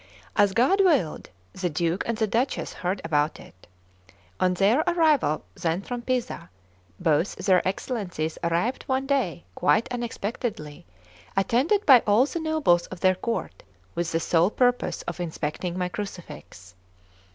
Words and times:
As 0.35 0.53
God 0.55 0.81
willed, 0.83 1.29
the 1.53 1.69
Duke 1.69 2.01
and 2.07 2.17
the 2.17 2.25
Duchess 2.25 2.73
heard 2.73 3.01
about 3.05 3.39
it. 3.39 3.67
On 4.39 4.55
their 4.55 4.79
arrival 4.87 5.45
then 5.53 5.83
from 5.83 6.01
Pisa, 6.01 6.49
both 6.99 7.35
their 7.35 7.61
Excellencies 7.67 8.39
arrived 8.43 8.81
one 8.87 9.05
day 9.05 9.43
quite 9.53 9.87
unexpectedly, 9.93 10.87
attended 11.37 11.85
by 11.85 12.01
all 12.07 12.25
the 12.25 12.39
nobles 12.39 12.87
of 12.87 12.99
their 13.01 13.13
court, 13.13 13.61
with 13.93 14.11
the 14.11 14.19
sole 14.19 14.49
purpose 14.49 15.03
of 15.03 15.19
inspecting 15.19 15.77
my 15.77 15.87
crucifix. 15.87 16.73